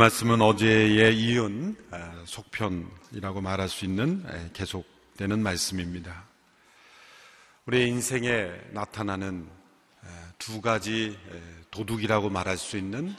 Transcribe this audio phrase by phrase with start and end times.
[0.00, 1.76] 말씀은 어제에 이은
[2.24, 6.24] 속편이라고 말할 수 있는 계속되는 말씀입니다.
[7.66, 9.46] 우리의 인생에 나타나는
[10.38, 11.18] 두 가지
[11.70, 13.14] 도둑이라고 말할 수 있는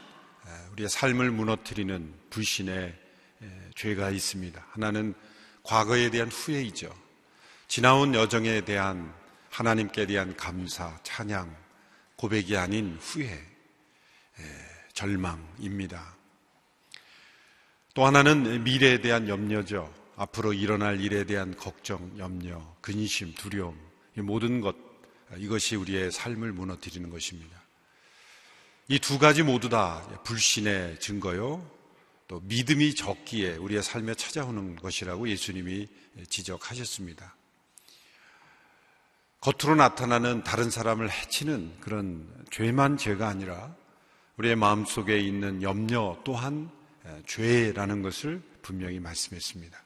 [0.72, 2.98] 우리의 삶을 무너뜨리는 불신의
[3.76, 4.66] 죄가 있습니다.
[4.70, 5.14] 하나는
[5.62, 6.92] 과거에 대한 후회이죠.
[7.68, 9.14] 지나온 여정에 대한
[9.50, 11.56] 하나님께 대한 감사, 찬양,
[12.16, 13.40] 고백이 아닌 후회,
[14.94, 16.20] 절망입니다.
[17.94, 19.92] 또 하나는 미래에 대한 염려죠.
[20.16, 23.78] 앞으로 일어날 일에 대한 걱정, 염려, 근심, 두려움,
[24.16, 24.76] 이 모든 것,
[25.36, 27.62] 이것이 우리의 삶을 무너뜨리는 것입니다.
[28.88, 31.66] 이 두 가지 모두 다 불신의 증거요.
[32.28, 35.88] 또 믿음이 적기에 우리의 삶에 찾아오는 것이라고 예수님이
[36.28, 37.34] 지적하셨습니다.
[39.40, 43.74] 겉으로 나타나는 다른 사람을 해치는 그런 죄만 죄가 아니라
[44.36, 46.70] 우리의 마음 속에 있는 염려 또한
[47.26, 49.82] 죄라는 것을 분명히 말씀했습니다.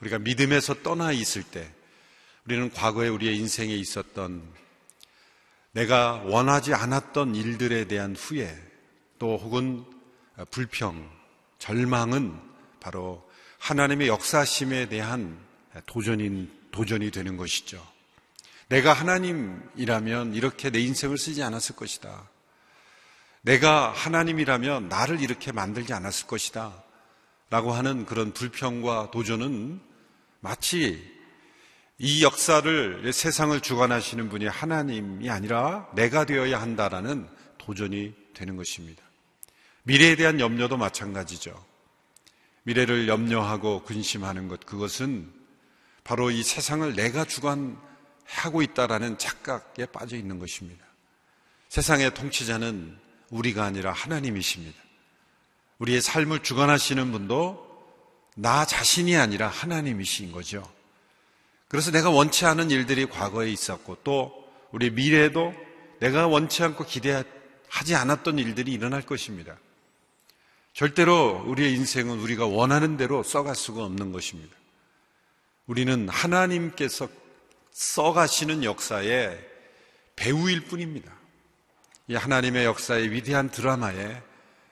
[0.00, 1.70] 우리가 믿음에서 떠나 있을 때
[2.44, 4.42] 우리는 과거에 우리의 인생에 있었던
[5.72, 8.56] 내가 원하지 않았던 일들에 대한 후회
[9.18, 9.84] 또 혹은
[10.50, 11.10] 불평,
[11.58, 12.40] 절망은
[12.80, 13.28] 바로
[13.58, 15.38] 하나님의 역사심에 대한
[15.86, 17.84] 도전인, 도전이 되는 것이죠.
[18.68, 22.28] 내가 하나님이라면 이렇게 내 인생을 쓰지 않았을 것이다.
[23.48, 26.84] 내가 하나님이라면 나를 이렇게 만들지 않았을 것이다.
[27.48, 29.80] 라고 하는 그런 불평과 도전은
[30.40, 31.02] 마치
[31.96, 39.02] 이 역사를, 세상을 주관하시는 분이 하나님이 아니라 내가 되어야 한다라는 도전이 되는 것입니다.
[39.84, 41.58] 미래에 대한 염려도 마찬가지죠.
[42.64, 45.32] 미래를 염려하고 근심하는 것, 그것은
[46.04, 50.84] 바로 이 세상을 내가 주관하고 있다라는 착각에 빠져 있는 것입니다.
[51.70, 54.78] 세상의 통치자는 우리가 아니라 하나님이십니다.
[55.78, 57.66] 우리의 삶을 주관하시는 분도
[58.34, 60.68] 나 자신이 아니라 하나님이신 거죠.
[61.68, 64.32] 그래서 내가 원치 않은 일들이 과거에 있었고 또
[64.72, 65.52] 우리 미래에도
[66.00, 69.56] 내가 원치 않고 기대하지 않았던 일들이 일어날 것입니다.
[70.72, 74.56] 절대로 우리의 인생은 우리가 원하는 대로 써갈 수가 없는 것입니다.
[75.66, 77.08] 우리는 하나님께서
[77.72, 79.38] 써가시는 역사의
[80.16, 81.17] 배우일 뿐입니다.
[82.08, 84.22] 이 하나님의 역사의 위대한 드라마에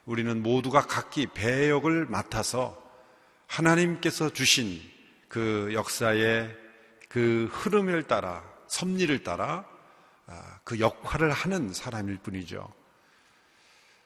[0.07, 2.83] 우리는 모두가 각기 배역을 맡아서
[3.47, 4.81] 하나님께서 주신
[5.29, 6.57] 그 역사의
[7.11, 9.67] 그 흐름을 따라 섭리를 따라
[10.27, 12.73] 아, 그 역할을 하는 사람일 뿐이죠.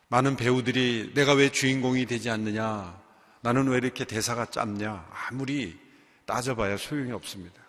[0.09, 3.01] 많은 배우들이 내가 왜 주인공이 되지 않느냐,
[3.43, 5.79] 나는 왜 이렇게 대사가 짧냐, 아무리
[6.27, 7.62] 따져봐야 소용이 없습니다.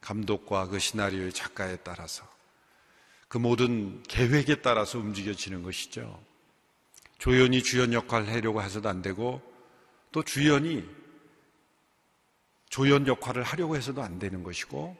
[0.00, 2.33] 감독과 그 시나리오의 작가에 따라서.
[3.34, 6.22] 그 모든 계획에 따라서 움직여지는 것이죠.
[7.18, 9.42] 조연이 주연 역할을 하려고 해서도 안 되고
[10.12, 10.88] 또 주연이
[12.68, 14.96] 조연 역할을 하려고 해서도 안 되는 것이고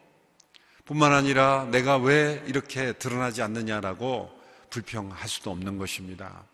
[0.84, 4.36] 뿐만 아니라 내가 왜 이렇게 드러나지 않느냐라고
[4.68, 6.44] 불평할 수도 없는 것입니다.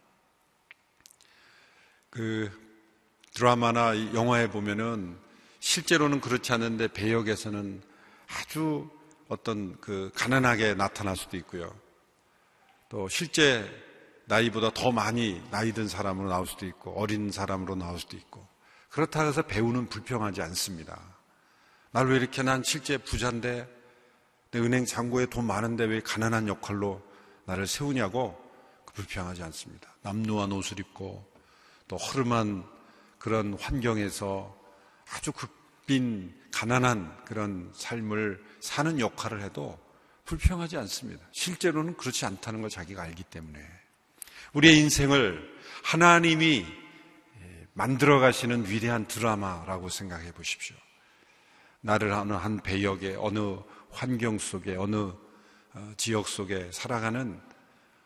[2.10, 2.50] 그
[3.32, 5.16] 드라마나 영화에 보면은
[5.60, 7.82] 실제로는 그렇지 않은데 배역에서는
[8.26, 8.99] 아주
[9.30, 11.72] 어떤 그 가난하게 나타날 수도 있고요.
[12.88, 13.64] 또 실제
[14.26, 18.44] 나이보다 더 많이 나이 든 사람으로 나올 수도 있고 어린 사람으로 나올 수도 있고
[18.90, 21.00] 그렇다고 해서 배우는 불평하지 않습니다.
[21.92, 23.68] 날 왜 이렇게 난 실제 부자인데
[24.50, 27.00] 내 은행 잔고에 돈 많은데 왜 가난한 역할로
[27.44, 28.36] 나를 세우냐고
[28.94, 29.94] 불평하지 않습니다.
[30.02, 31.24] 남루한 옷을 입고
[31.86, 32.64] 또 허름한
[33.20, 34.56] 그런 환경에서
[35.12, 39.78] 아주 극빈 가난한 그런 삶을 사는 역할을 해도
[40.24, 41.24] 불평하지 않습니다.
[41.32, 43.60] 실제로는 그렇지 않다는 걸 자기가 알기 때문에.
[44.52, 46.66] 우리의 인생을 하나님이
[47.72, 50.76] 만들어 가시는 위대한 드라마라고 생각해 보십시오.
[51.80, 53.56] 나를 어느 한 배역에, 어느
[53.90, 55.12] 환경 속에, 어느
[55.72, 57.40] 어, 지역 속에 살아가는,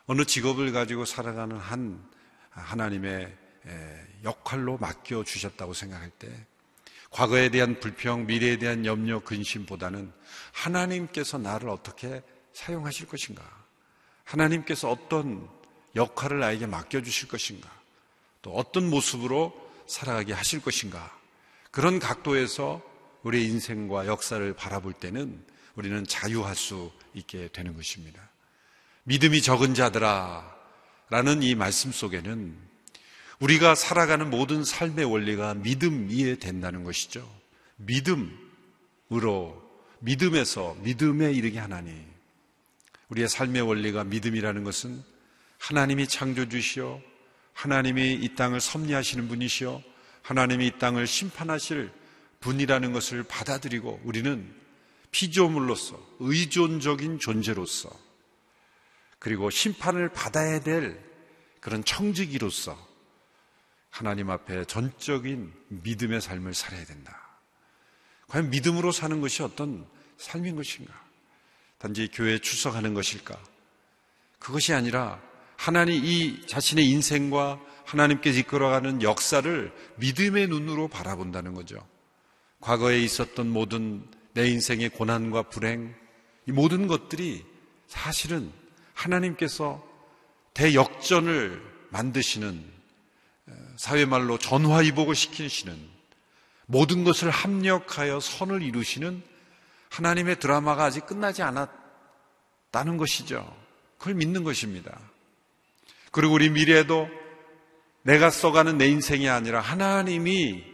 [0.06, 2.08] 어느 직업을 가지고 살아가는 한
[2.50, 3.36] 하나님의
[4.22, 6.46] 역할로 맡겨 주셨다고 생각할 때,
[7.14, 10.12] 과거에 대한 불평, 미래에 대한 염려, 근심보다는
[10.50, 12.22] 하나님께서 나를 어떻게
[12.52, 13.40] 사용하실 것인가?
[14.24, 15.48] 하나님께서 어떤
[15.94, 17.70] 역할을 나에게 맡겨주실 것인가?
[18.42, 19.54] 또 어떤 모습으로
[19.86, 21.16] 살아가게 하실 것인가?
[21.70, 22.82] 그런 각도에서
[23.22, 25.40] 우리의 인생과 역사를 바라볼 때는
[25.76, 28.28] 우리는 자유할 수 있게 되는 것입니다.
[29.04, 30.52] 믿음이 적은 자들아
[31.10, 32.73] 라는 이 말씀 속에는
[33.40, 37.28] 우리가 살아가는 모든 삶의 원리가 믿음 이해 된다는 것이죠.
[37.76, 39.62] 믿음으로,
[40.00, 41.92] 믿음에서 믿음에 이르게 하나니.
[43.08, 45.02] 우리의 삶의 원리가 믿음이라는 것은
[45.58, 47.00] 하나님이 창조주시오,
[47.52, 49.82] 하나님이 이 땅을 섭리하시는 분이시요.
[50.22, 51.90] 하나님이 이 땅을 심판하실
[52.40, 54.52] 분이라는 것을 받아들이고 우리는
[55.10, 57.90] 피조물로서 의존적인 존재로서
[59.18, 61.00] 그리고 심판을 받아야 될
[61.60, 62.76] 그런 청지기로서
[63.94, 67.16] 하나님 앞에 전적인 믿음의 삶을 살아야 된다.
[68.26, 69.86] 과연 믿음으로 사는 것이 어떤
[70.16, 70.92] 삶인 것인가?
[71.78, 73.38] 단지 교회에 출석하는 것일까?
[74.40, 75.22] 그것이 아니라
[75.56, 81.76] 하나님 이 자신의 인생과 하나님께 이끌어가는 역사를 믿음의 눈으로 바라본다는 거죠.
[82.60, 85.94] 과거에 있었던 모든 내 인생의 고난과 불행,
[86.48, 87.46] 이 모든 것들이
[87.86, 88.50] 사실은
[88.92, 89.86] 하나님께서
[90.52, 92.73] 대역전을 만드시는
[93.76, 95.76] 사회말로 전화위복을 시키시는
[96.66, 99.22] 모든 것을 합력하여 선을 이루시는
[99.90, 103.56] 하나님의 드라마가 아직 끝나지 않았다는 것이죠.
[103.98, 104.98] 그걸 믿는 것입니다.
[106.10, 107.08] 그리고 우리 미래에도
[108.02, 110.64] 내가 써가는 내 인생이 아니라 하나님이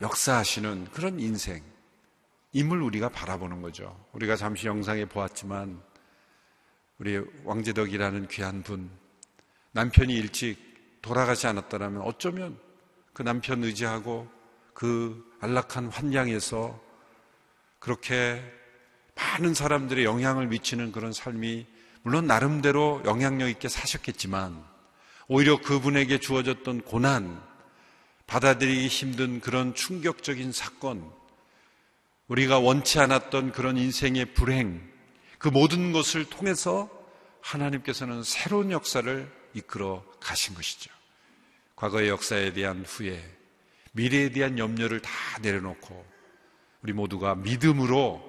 [0.00, 1.62] 역사하시는 그런 인생,
[2.52, 4.04] 임을 우리가 바라보는 거죠.
[4.12, 5.80] 우리가 잠시 영상에 보았지만
[6.98, 8.90] 우리 왕재덕이라는 귀한 분
[9.72, 10.71] 남편이 일찍
[11.02, 12.56] 돌아가지 않았다면 어쩌면
[13.12, 14.28] 그 남편 의지하고
[14.72, 16.80] 그 안락한 환경에서
[17.78, 18.42] 그렇게
[19.14, 21.66] 많은 사람들의 영향을 미치는 그런 삶이
[22.02, 24.64] 물론 나름대로 영향력 있게 사셨겠지만
[25.28, 27.42] 오히려 그분에게 주어졌던 고난,
[28.26, 31.10] 받아들이기 힘든 그런 충격적인 사건,
[32.28, 34.82] 우리가 원치 않았던 그런 인생의 불행,
[35.38, 36.88] 그 모든 것을 통해서
[37.40, 40.90] 하나님께서는 새로운 역사를 이끌어 가신 것이죠.
[41.76, 43.22] 과거의 역사에 대한 후회,
[43.92, 45.10] 미래에 대한 염려를 다
[45.40, 46.06] 내려놓고
[46.82, 48.22] 우리 모두가 믿음으로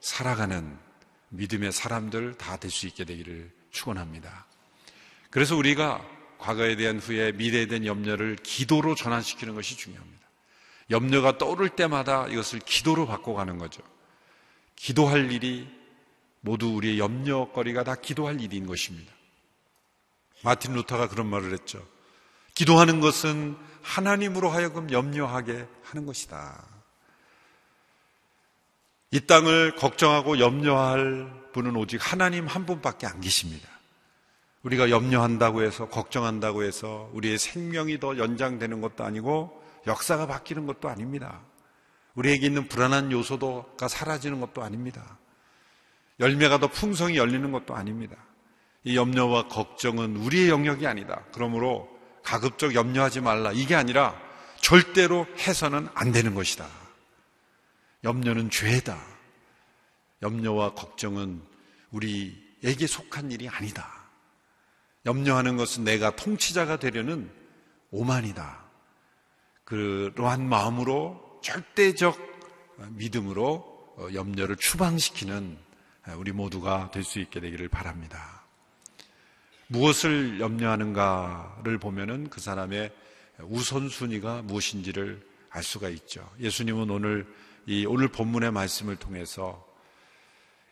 [0.00, 0.78] 살아가는
[1.30, 4.46] 믿음의 사람들 다 될 수 있게 되기를 축원합니다.
[5.30, 6.06] 그래서 우리가
[6.38, 10.26] 과거에 대한 후회, 미래에 대한 염려를 기도로 전환시키는 것이 중요합니다.
[10.90, 13.82] 염려가 떠오를 때마다 이것을 기도로 바꿔가는 거죠.
[14.76, 15.66] 기도할 일이
[16.40, 19.12] 모두 우리의 염려거리가 다 기도할 일인 것입니다.
[20.46, 21.84] 마틴 루터가 그런 말을 했죠.
[22.54, 26.64] 기도하는 것은 하나님으로 하여금 염려하게 하는 것이다.
[29.10, 33.68] 이 땅을 걱정하고 염려할 분은 오직 하나님 한 분밖에 안 계십니다.
[34.62, 41.40] 우리가 염려한다고 해서 걱정한다고 해서 우리의 생명이 더 연장되는 것도 아니고 역사가 바뀌는 것도 아닙니다.
[42.14, 45.18] 우리에게 있는 불안한 요소도가 사라지는 것도 아닙니다.
[46.20, 48.16] 열매가 더 풍성히 열리는 것도 아닙니다.
[48.86, 51.24] 이 염려와 걱정은 우리의 영역이 아니다.
[51.32, 51.88] 그러므로
[52.22, 53.50] 가급적 염려하지 말라.
[53.50, 54.14] 이게 아니라
[54.60, 56.68] 절대로 해서는 안 되는 것이다.
[58.04, 58.96] 염려는 죄다.
[60.22, 61.42] 염려와 걱정은
[61.90, 63.92] 우리에게 속한 일이 아니다.
[65.04, 67.28] 염려하는 것은 내가 통치자가 되려는
[67.90, 68.66] 오만이다.
[69.64, 72.16] 그러한 마음으로 절대적
[72.90, 75.58] 믿음으로 염려를 추방시키는
[76.18, 78.35] 우리 모두가 될 수 있게 되기를 바랍니다.
[79.68, 82.92] 무엇을 염려하는가를 보면은 그 사람의
[83.40, 86.28] 우선순위가 무엇인지를 알 수가 있죠.
[86.40, 87.26] 예수님은 오늘
[87.66, 89.66] 이 오늘 본문의 말씀을 통해서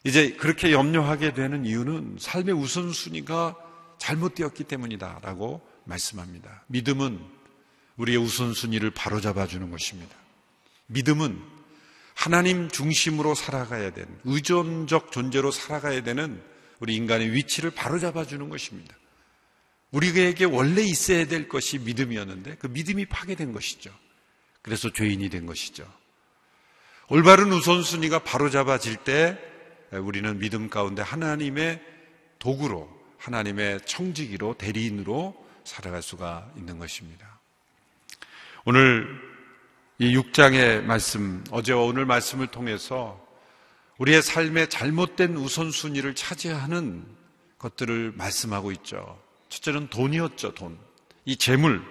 [0.04, 3.56] 이제 그렇게 염려하게 되는 이유는 삶의 우선순위가
[3.98, 6.64] 잘못되었기 때문이다라고 말씀합니다.
[6.68, 7.20] 믿음은
[7.96, 10.14] 우리의 우선순위를 바로잡아 주는 것입니다.
[10.86, 11.40] 믿음은
[12.14, 16.42] 하나님 중심으로 살아가야 되는 의존적 존재로 살아가야 되는
[16.84, 18.94] 우리 인간의 위치를 바로잡아 주는 것입니다.
[19.90, 23.90] 우리에게 원래 있어야 될 것이 믿음이었는데 그 믿음이 파괴된 것이죠.
[24.60, 25.90] 그래서 죄인이 된 것이죠.
[27.08, 29.38] 올바른 우선순위가 바로잡아질 때
[29.92, 31.80] 우리는 믿음 가운데 하나님의
[32.38, 37.40] 도구로 하나님의 청지기로 대리인으로 살아갈 수가 있는 것입니다.
[38.66, 39.08] 오늘
[39.98, 43.23] 이 6장의 말씀, 어제와 오늘 말씀을 통해서
[43.98, 47.06] 우리의 삶의 잘못된 우선순위를 차지하는
[47.58, 49.20] 것들을 말씀하고 있죠.
[49.48, 50.78] 첫째는 돈이었죠, 돈.
[51.24, 51.82] 이 재물.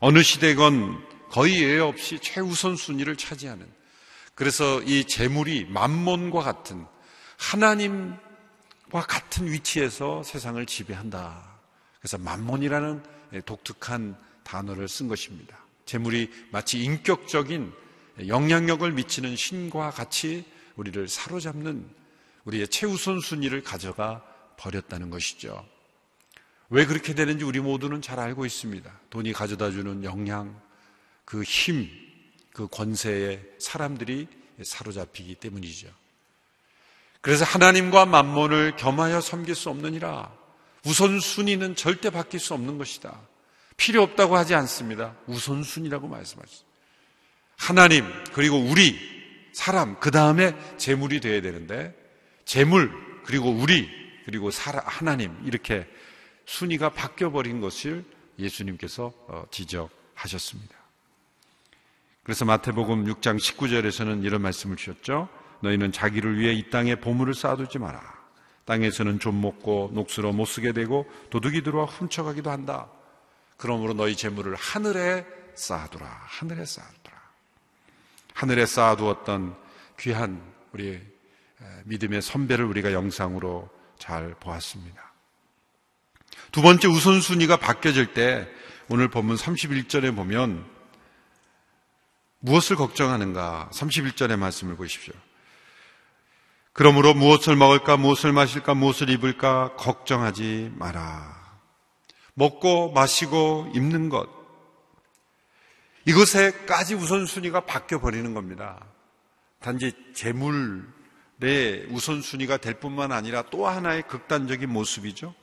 [0.00, 3.66] 어느 시대건 거의 예외 없이 최우선순위를 차지하는.
[4.34, 6.86] 그래서 이 재물이 만몬과 같은
[7.36, 8.14] 하나님
[8.90, 11.58] 와 같은 위치에서 세상을 지배한다.
[12.00, 13.02] 그래서 만몬이라는
[13.44, 15.56] 독특한 단어를 쓴 것입니다.
[15.84, 17.72] 재물이 마치 인격적인
[18.26, 20.44] 영향력을 미치는 신과 같이
[20.78, 21.86] 우리를 사로잡는
[22.44, 24.24] 우리의 최우선 순위를 가져가
[24.56, 25.66] 버렸다는 것이죠.
[26.70, 28.90] 왜 그렇게 되는지 우리 모두는 잘 알고 있습니다.
[29.10, 30.60] 돈이 가져다 주는 영향,
[31.24, 31.90] 그 힘,
[32.52, 34.28] 그 권세에 사람들이
[34.62, 35.88] 사로잡히기 때문이죠.
[37.20, 40.32] 그래서 하나님과 만몬을 겸하여 섬길 수 없느니라.
[40.84, 43.20] 우선순위는 절대 바뀔 수 없는 것이다.
[43.76, 45.16] 필요 없다고 하지 않습니다.
[45.26, 46.68] 우선순위라고 말씀하셨습니다.
[47.56, 49.17] 하나님, 그리고 우리,
[49.52, 51.94] 사람, 그 다음에 재물이 되어야 되는데,
[52.44, 52.92] 재물,
[53.24, 53.88] 그리고 우리,
[54.24, 55.86] 그리고 하나님, 이렇게
[56.46, 58.04] 순위가 바뀌어버린 것을
[58.38, 60.76] 예수님께서 어, 지적하셨습니다.
[62.22, 65.28] 그래서 마태복음 6장 19절에서는 이런 말씀을 주셨죠.
[65.60, 68.18] 너희는 자기를 위해 이 땅에 보물을 쌓아두지 마라.
[68.64, 72.90] 땅에서는 좀 먹고 녹슬어 못 쓰게 되고 도둑이 들어와 훔쳐가기도 한다.
[73.56, 76.06] 그러므로 너희 재물을 하늘에 쌓아두라.
[76.06, 76.97] 하늘에 쌓아두라.
[78.38, 79.56] 하늘에 쌓아두었던
[79.98, 80.40] 귀한
[80.72, 81.00] 우리
[81.86, 83.68] 믿음의 선배를 우리가 영상으로
[83.98, 85.12] 잘 보았습니다.
[86.52, 88.48] 두 번째 우선순위가 바뀌어질 때
[88.88, 90.64] 오늘 본문 31절에 보면
[92.38, 93.70] 무엇을 걱정하는가?
[93.72, 95.14] 31절의 말씀을 보십시오.
[96.72, 101.58] 그러므로 무엇을 먹을까, 무엇을 마실까, 무엇을 입을까 걱정하지 마라.
[102.34, 104.37] 먹고 마시고 입는 것.
[106.08, 108.82] 이것에까지 우선순위가 바뀌어 버리는 겁니다.
[109.60, 115.34] 단지 재물의 우선순위가 될 뿐만 아니라 또 하나의 극단적인 모습이죠.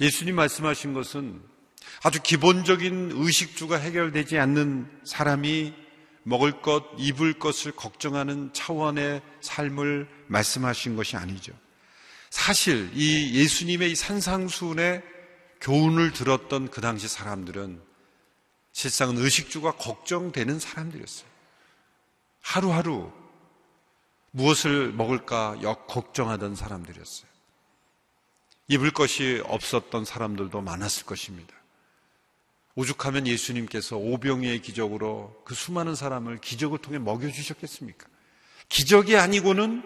[0.00, 1.42] 예수님 말씀하신 것은
[2.04, 5.74] 아주 기본적인 의식주가 해결되지 않는 사람이
[6.22, 11.52] 먹을 것, 입을 것을 걱정하는 차원의 삶을 말씀하신 것이 아니죠.
[12.30, 15.02] 사실 이 예수님의 이 산상수훈의
[15.60, 17.87] 교훈을 들었던 그 당시 사람들은
[18.78, 21.28] 실상은 의식주가 걱정되는 사람들이었어요.
[22.42, 23.10] 하루하루
[24.30, 27.28] 무엇을 먹을까 역 걱정하던 사람들이었어요.
[28.68, 31.52] 입을 것이 없었던 사람들도 많았을 것입니다.
[32.76, 38.06] 오죽하면 예수님께서 오병이의 기적으로 그 수많은 사람을 기적을 통해 먹여주셨겠습니까?
[38.68, 39.82] 기적이 아니고는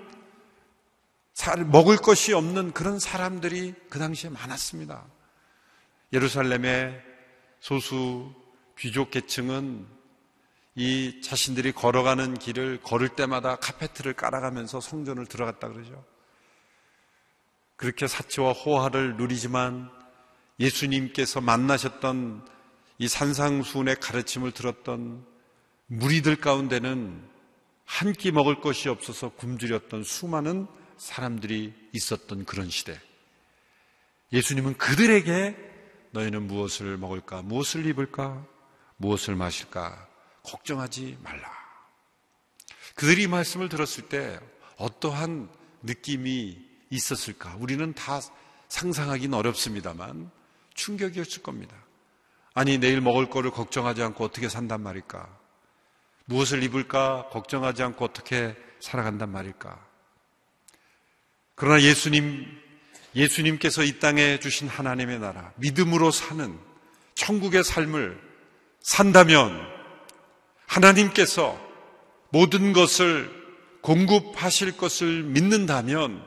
[1.68, 5.02] 먹을 것이 없는 그런 사람들이 그 당시에 많았습니다.
[6.12, 7.02] 예루살렘의
[7.58, 8.41] 소수
[8.78, 9.86] 귀족 계층은
[10.74, 16.04] 이 자신들이 걸어가는 길을 걸을 때마다 카페트를 깔아가면서 성전을 들어갔다 그러죠.
[17.76, 19.90] 그렇게 사치와 호화를 누리지만
[20.60, 22.46] 예수님께서 만나셨던
[22.98, 25.26] 이 산상수훈의 가르침을 들었던
[25.86, 27.32] 무리들 가운데는
[27.84, 32.98] 한 끼 먹을 것이 없어서 굶주렸던 수많은 사람들이 있었던 그런 시대.
[34.32, 35.56] 예수님은 그들에게
[36.12, 38.46] 너희는 무엇을 먹을까, 무엇을 입을까,
[39.02, 40.08] 무엇을 마실까
[40.44, 41.50] 걱정하지 말라.
[42.94, 44.38] 그들이 이 말씀을 들었을 때
[44.76, 45.50] 어떠한
[45.82, 46.58] 느낌이
[46.90, 47.56] 있었을까?
[47.58, 48.20] 우리는 다
[48.68, 50.30] 상상하기는 어렵습니다만
[50.74, 51.76] 충격이었을 겁니다.
[52.54, 55.28] 아니, 내일 먹을 거를 걱정하지 않고 어떻게 산단 말일까?
[56.26, 59.84] 무엇을 입을까 걱정하지 않고 어떻게 살아간단 말일까?
[61.56, 62.46] 그러나 예수님,
[63.16, 66.58] 예수님께서 이 땅에 주신 하나님의 나라, 믿음으로 사는
[67.14, 68.31] 천국의 삶을
[68.82, 69.60] 산다면
[70.66, 71.58] 하나님께서
[72.30, 73.30] 모든 것을
[73.82, 76.24] 공급하실 것을 믿는다면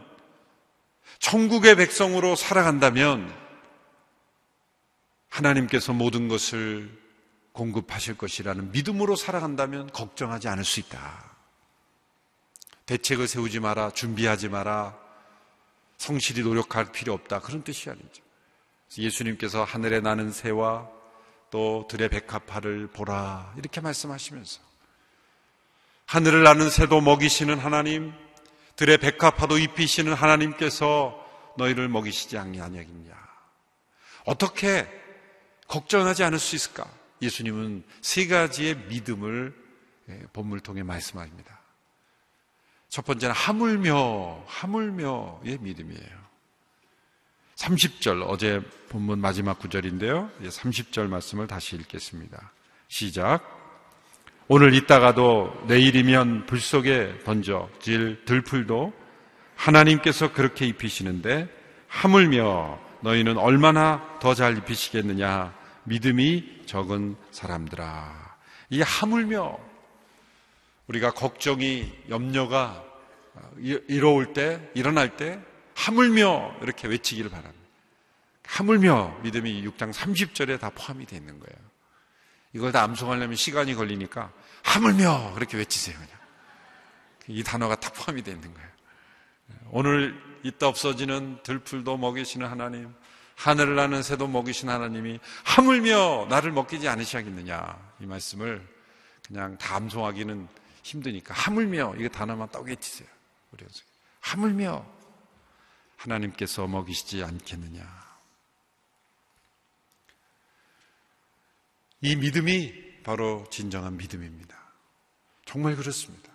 [1.19, 3.33] 천국의 백성으로 살아간다면
[5.29, 6.89] 하나님께서 모든 것을
[7.53, 11.35] 공급하실 것이라는 믿음으로 살아간다면 걱정하지 않을 수 있다.
[12.85, 14.97] 대책을 세우지 마라, 준비하지 마라,
[15.97, 17.39] 성실히 노력할 필요 없다.
[17.39, 18.23] 그런 뜻이 아니죠.
[18.97, 20.89] 예수님께서 하늘에 나는 새와
[21.55, 23.53] 또 들의 백합화를 보라.
[23.55, 24.59] 이렇게 말씀하시면서
[26.05, 28.11] 하늘을 나는 새도 먹이시는 하나님,
[28.75, 31.17] 들의 백합화도 입히시는 하나님께서
[31.55, 33.15] 너희를 먹이시지 않냐겠냐.
[34.25, 34.85] 어떻게
[35.69, 36.85] 걱정하지 않을 수 있을까?
[37.21, 39.55] 예수님은 세 가지의 믿음을
[40.09, 41.57] 예, 본물 통해 말씀합니다.
[42.89, 46.24] 첫 번째는 하물며, 하물며의 믿음이에요.
[47.55, 50.29] 30절, 어제 본문 마지막 구절인데요.
[50.43, 52.51] 30절 말씀을 다시 읽겠습니다.
[52.87, 53.51] 시작.
[54.47, 58.93] 오늘 있다가도 내일이면 불 속에 던져질 들풀도
[59.55, 61.47] 하나님께서 그렇게 입히시는데
[61.87, 65.53] 하물며 너희는 얼마나 더 잘 입히시겠느냐
[65.85, 68.35] 믿음이 적은 사람들아
[68.69, 69.57] 이 하물며
[70.87, 72.83] 우리가 걱정이 염려가
[73.57, 75.39] 이뤄올 때 일어날 때
[75.75, 77.65] 하물며 이렇게 외치기를 바랍니다.
[78.43, 81.65] 하물며 믿음이 6장 30절에 다 포함이 되어 있는 거예요.
[82.53, 84.31] 이걸 다 암송하려면 시간이 걸리니까
[84.63, 86.09] 하물며 그렇게 외치세요 그냥.
[87.27, 88.69] 이 단어가 다 포함이 되어 있는 거예요.
[89.71, 92.93] 오늘 있다 없어지는 들풀도 먹이시는 하나님,
[93.35, 98.65] 하늘을 나는 새도 먹이신 하나님이 하물며 나를 먹이지 않으시겠느냐 이 말씀을
[99.27, 100.47] 그냥 다 암송하기는
[100.83, 102.47] 힘드니까 하물며 이거 단어만.
[102.53, 103.65] 우리
[104.21, 104.85] 하물며
[105.97, 108.05] 하나님께서 먹이시지 않겠느냐.
[112.01, 114.55] 이 믿음이 바로 진정한 믿음입니다.
[115.45, 116.31] 정말 그렇습니다.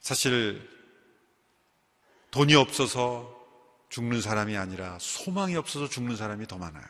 [0.00, 0.68] 사실
[2.30, 3.36] 돈이 없어서
[3.88, 6.86] 죽는 사람이 아니라 소망이 없어서 죽는 사람이 더 많아요.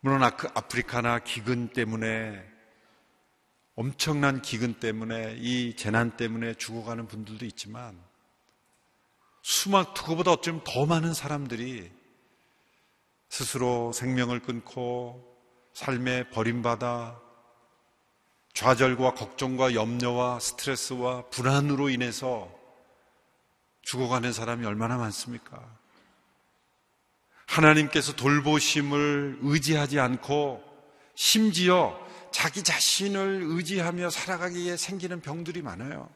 [0.00, 2.57] 물론 아프리카나 기근 때문에
[3.80, 7.96] 엄청난 기근 때문에 이 재난 때문에 죽어가는 분들도 있지만
[9.40, 11.88] 수막 그거보다 어쩌면 더 많은 사람들이
[13.28, 15.24] 스스로 생명을 끊고
[15.74, 17.20] 삶에 버림받아
[18.52, 22.52] 좌절과 걱정과 염려와 스트레스와 불안으로 인해서
[23.82, 25.64] 죽어가는 사람이 얼마나 많습니까?
[27.46, 30.64] 하나님께서 돌보심을 의지하지 않고
[31.14, 36.10] 심지어 자기 자신을 의지하며 살아가기에 생기는 병들이 많아요.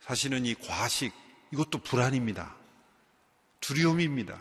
[0.00, 1.12] 사실은 이 과식,
[1.52, 2.54] 이것도 불안입니다.
[3.60, 4.38] 두려움입니다.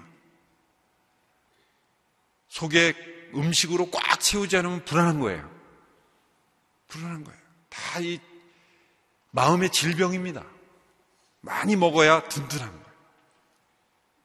[2.49, 2.93] 속에
[3.33, 5.49] 음식으로 꽉 채우지 않으면 불안한 거예요.
[6.87, 7.39] 불안한 거예요.
[7.69, 8.19] 다 이
[9.31, 10.45] 마음의 질병입니다.
[11.41, 12.85] 많이 먹어야 든든한 거예요.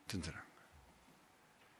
[0.08, 0.58] 든든한 거예요.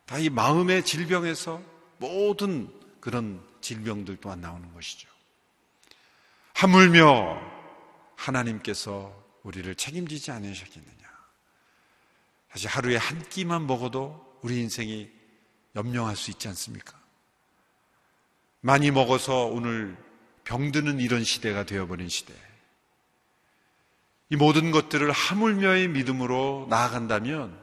[0.06, 1.60] 다 이 마음의 질병에서
[1.98, 5.08] 모든 그런 질병들 또한 나오는 것이죠.
[6.54, 7.38] 하물며
[8.16, 10.98] 하나님께서 우리를 책임지지 않으셨겠느냐.
[12.50, 15.10] 사실 하루에 한 끼만 먹어도 우리 인생이
[15.76, 16.98] 염려할 수 있지 않습니까?
[18.60, 19.96] 많이 먹어서 오늘
[20.44, 22.32] 병드는 이런 시대가 되어버린 시대.
[24.30, 27.60] 이 모든 것들을 하물며의 믿음으로 나아간다면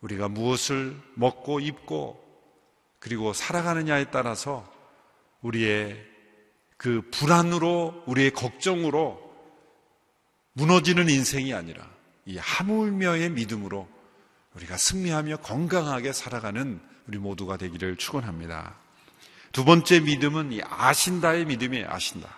[0.00, 2.24] 우리가 무엇을 먹고 입고
[2.98, 4.77] 그리고 살아가느냐에 따라서
[5.42, 6.04] 우리의
[6.76, 9.20] 그 불안으로 우리의 걱정으로
[10.52, 11.88] 무너지는 인생이 아니라
[12.24, 13.88] 이 하물며의 믿음으로
[14.54, 18.74] 우리가 승리하며 건강하게 살아가는 우리 모두가 되기를 축원합니다.
[19.52, 21.86] 두 번째 믿음은 이 아신다의 믿음이에요.
[21.88, 22.28] 아신다.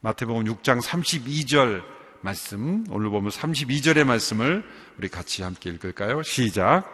[0.00, 1.82] 마태복음 6장 32절
[2.20, 4.64] 말씀 오늘 보면 32절의 말씀을
[4.98, 6.22] 우리 같이 함께 읽을까요?
[6.22, 6.84] 시작.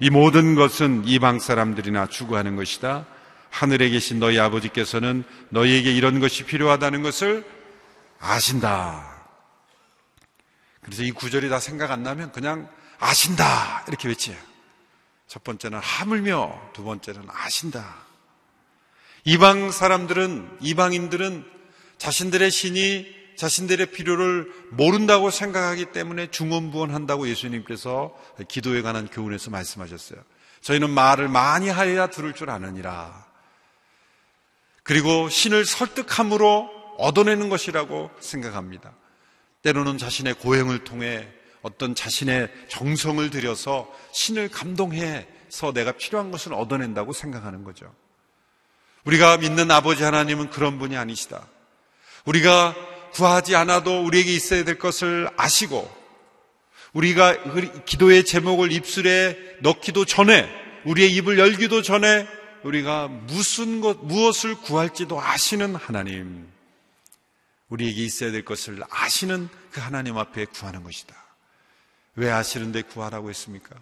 [0.00, 3.06] 이 모든 것은 이방 사람들이나 추구하는 것이다.
[3.52, 7.44] 하늘에 계신 너희 아버지께서는 너희에게 이런 것이 필요하다는 것을
[8.18, 9.12] 아신다.
[10.80, 13.84] 그래서 이 구절이 다 생각 안 나면 그냥 아신다.
[13.86, 14.34] 이렇게 외치요.
[15.28, 17.94] 첫 번째는 하물며, 두 번째는 아신다.
[19.24, 21.44] 이방 사람들은, 이방인들은
[21.98, 28.12] 자신들의 신이 자신들의 필요를 모른다고 생각하기 때문에 중언부언한다고 예수님께서
[28.48, 30.20] 기도에 관한 교훈에서 말씀하셨어요.
[30.62, 33.31] 저희는 말을 많이 하여야 들을 줄 아느니라.
[34.82, 38.94] 그리고 신을 설득함으로 얻어내는 것이라고 생각합니다.
[39.62, 41.28] 때로는 자신의 고행을 통해
[41.62, 47.94] 어떤 자신의 정성을 들여서 신을 감동해서 내가 필요한 것을 얻어낸다고 생각하는 거죠.
[49.04, 51.46] 우리가 믿는 아버지 하나님은 그런 분이 아니시다.
[52.24, 52.74] 우리가
[53.12, 55.90] 구하지 않아도 우리에게 있어야 될 것을 아시고
[56.92, 60.48] 우리가 기도의 제목을 입술에 넣기도 전에
[60.84, 62.26] 우리의 입을 열기도 전에
[62.64, 66.50] 우리가 무슨 것, 무엇을 구할지도 아시는 하나님.
[67.68, 71.14] 우리에게 있어야 될 것을 아시는 그 하나님 앞에 구하는 것이다.
[72.16, 73.74] 왜 아시는데 구하라고 했습니까?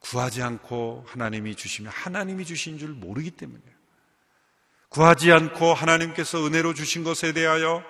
[0.00, 3.74] 구하지 않고 하나님이 주시면 하나님이 주신 줄 모르기 때문이에요.
[4.88, 7.82] 구하지 않고 하나님께서 은혜로 주신 것에 대하여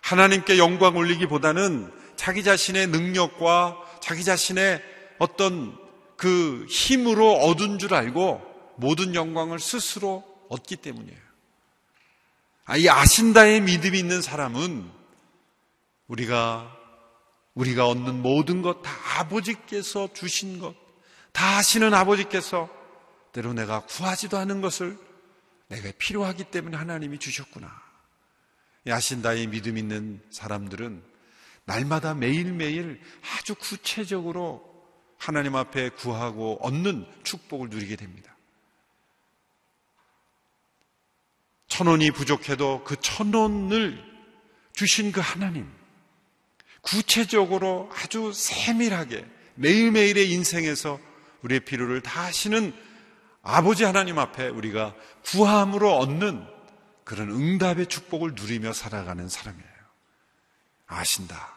[0.00, 4.82] 하나님께 영광 올리기보다는 자기 자신의 능력과 자기 자신의
[5.18, 5.78] 어떤
[6.16, 11.18] 그 힘으로 얻은 줄 알고 모든 영광을 스스로 얻기 때문이에요.
[12.64, 14.90] 아, 이 아신다의 믿음이 있는 사람은
[16.06, 16.76] 우리가
[17.54, 20.74] 우리가 얻는 모든 것 다 아버지께서 주신 것,
[21.32, 22.68] 다 아시는 아버지께서
[23.32, 24.98] 때로 내가 구하지도 않은 것을
[25.68, 27.70] 내가 필요하기 때문에 하나님이 주셨구나.
[28.88, 31.02] 아신다의 믿음 있는 사람들은
[31.64, 33.00] 날마다 매일매일
[33.36, 34.70] 아주 구체적으로
[35.18, 38.31] 하나님 앞에 구하고 얻는 축복을 누리게 됩니다.
[41.72, 43.98] 천 원이 부족해도 그 천 원을
[44.74, 45.66] 주신 그 하나님,
[46.82, 51.00] 구체적으로 아주 세밀하게 매일매일의 인생에서
[51.40, 52.74] 우리의 필요를 다 하시는
[53.42, 56.46] 아버지 하나님 앞에 우리가 구함으로 얻는
[57.04, 59.66] 그런 응답의 축복을 누리며 살아가는 사람이에요.
[60.86, 61.54] 아신다.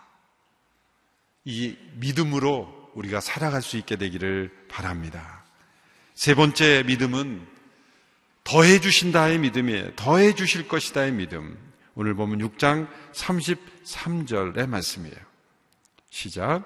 [1.43, 5.43] 이 믿음으로 우리가 살아갈 수 있게 되기를 바랍니다.
[6.13, 7.54] 세 번째 믿음은
[8.45, 9.95] 더해 주신다의 믿음이에요.
[9.95, 11.57] 더해 주실 것이다의 믿음.
[11.95, 15.15] 오늘 보면 6장 33절의 말씀이에요.
[16.11, 16.63] 시작.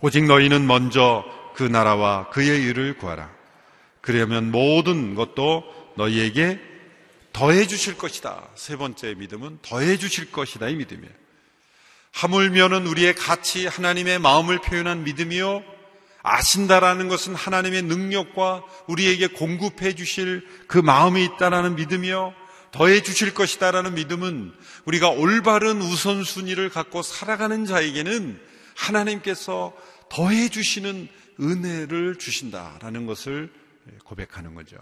[0.00, 3.30] 오직 너희는 먼저 그 나라와 그의 일을 구하라.
[4.00, 5.64] 그러면 모든 것도
[5.96, 6.58] 너희에게
[7.32, 8.48] 더해 주실 것이다.
[8.54, 10.68] 세 번째 믿음은 더해 주실 것이다.
[10.68, 11.12] 이 믿음이에요.
[12.12, 15.62] 하물며는 우리의 가치 하나님의 마음을 표현한 믿음이요.
[16.22, 22.34] 아신다라는 것은 하나님의 능력과 우리에게 공급해 주실 그 마음이 있다라는 믿음이요.
[22.70, 24.52] 더해 주실 것이다라는 믿음은
[24.84, 28.40] 우리가 올바른 우선순위를 갖고 살아가는 자에게는
[28.76, 29.74] 하나님께서
[30.10, 31.08] 더해 주시는
[31.40, 33.52] 은혜를 주신다라는 것을
[34.04, 34.76] 고백하는 거죠.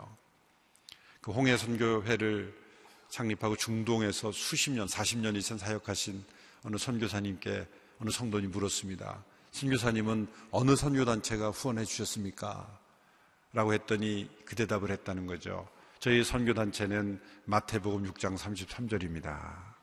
[1.21, 2.55] 그 홍해 선교회를
[3.09, 6.25] 창립하고 중동에서 수십 년, 40년 이상 사역하신
[6.65, 7.67] 어느 선교사님께
[8.01, 9.25] 어느 성도님 물었습니다.
[9.57, 12.69] 선교사님은 어느 선교단체가 후원해 주셨습니까?
[13.55, 15.67] 라고 했더니 그 대답을 했다는 거죠.
[15.99, 19.75] 저희 선교단체는 마태복음 6장 33절입니다.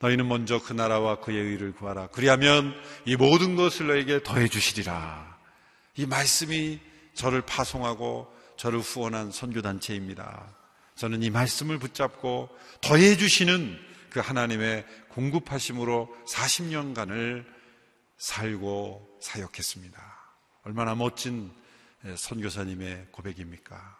[0.00, 2.08] 너희는 먼저 그 나라와 그의 의를 구하라.
[2.08, 2.74] 그리하면
[3.06, 5.38] 이 모든 것을 너에게 더해 주시리라.
[5.96, 6.80] 이 말씀이
[7.14, 10.54] 저를 파송하고 저를 후원한 선교단체입니다.
[10.96, 12.50] 저는 이 말씀을 붙잡고
[12.82, 13.78] 더해 주시는
[14.10, 17.53] 그 하나님의 공급하심으로 40년간을
[18.24, 20.02] 살고 사역했습니다.
[20.62, 21.52] 얼마나 멋진
[22.16, 23.98] 선교사님의 고백입니까?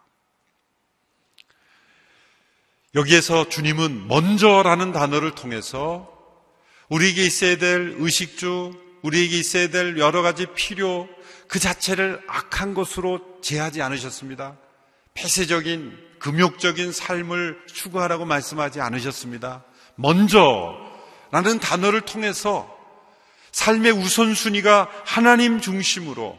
[2.95, 6.11] 여기에서 주님은 먼저라는 단어를 통해서
[6.89, 11.07] 우리에게 있어야 될 의식주, 우리에게 있어야 될 여러 가지 필요,
[11.47, 14.57] 그 자체를 악한 것으로 제하지 않으셨습니다.
[15.13, 19.63] 폐쇄적인, 금욕적인 삶을 추구하라고 말씀하지 않으셨습니다.
[19.95, 22.74] 먼저라는 단어를 통해서
[23.55, 26.37] 삶의 우선순위가 하나님 중심으로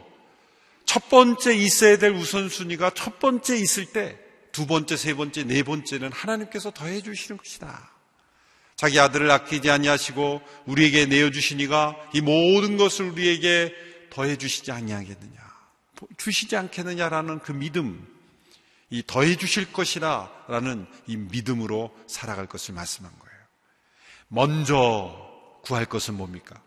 [0.85, 4.27] 첫 번째 있어야 될 우선순위가 첫 번째 있을 때
[4.57, 7.91] 두 번째, 세 번째, 네 번째는 하나님께서 더해 주시는 것이다.
[8.75, 13.71] 자기 아들을 아끼지 아니하시고 우리에게 내어 주시니가 이 모든 것을 우리에게
[14.09, 15.37] 더해 주시지 아니하겠느냐.
[16.17, 18.07] 주시지 않겠느냐라는 그 믿음,
[18.89, 23.37] 이 더해 주실 것이라라는 이 믿음으로 살아갈 것을 말씀한 거예요.
[24.27, 26.59] 먼저 구할 것은 뭡니까?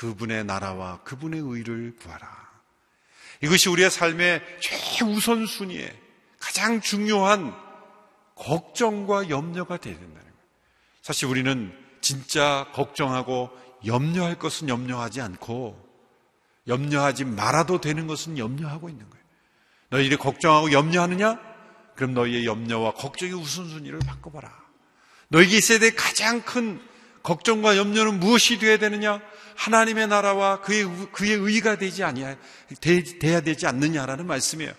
[0.00, 2.26] 그분의 나라와 그분의 의를 구하라.
[3.42, 5.94] 이것이 우리의 삶의 최우선순위에
[6.38, 7.54] 가장 중요한
[8.34, 10.34] 걱정과 염려가 되어야 된다는 거예요.
[11.02, 13.50] 사실 우리는 진짜 걱정하고
[13.84, 15.78] 염려할 것은 염려하지 않고
[16.66, 19.24] 염려하지 말아도 되는 것은 염려하고 있는 거예요.
[19.90, 21.38] 너희들이 걱정하고 염려하느냐?
[21.94, 24.50] 그럼 너희의 염려와 걱정의 우선순위를 바꿔봐라.
[25.58, 26.80] 있어야 될 가장 큰
[27.22, 29.20] 걱정과 염려는 무엇이 되어야 되느냐?
[29.56, 32.36] 하나님의 나라와 그의, 그의 의가 되지 아니야,
[32.80, 34.72] 돼야 되지 않느냐라는 말씀이에요.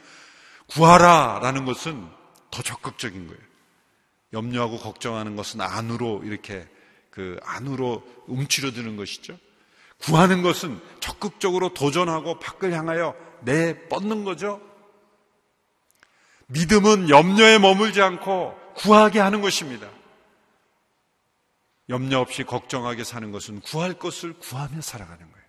[0.68, 2.08] 구하라 라는 것은
[2.50, 3.42] 더 적극적인 거예요.
[4.34, 6.68] 염려하고 걱정하는 것은 안으로 이렇게
[7.10, 9.38] 그 안으로 움츠려드는 것이죠.
[10.00, 14.62] 구하는 것은 적극적으로 도전하고 밖을 향하여 내 뻗는 거죠.
[16.48, 19.88] 믿음은 염려에 머물지 않고 구하게 하는 것입니다.
[21.92, 25.46] 염려 없이 걱정하게 사는 것은 구할 것을 구하며 살아가는 거예요.